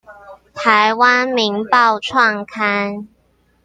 [0.55, 3.07] 臺灣民報創刊